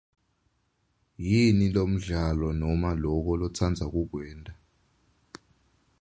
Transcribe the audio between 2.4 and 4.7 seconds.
noma loko lotsandza kukwenta?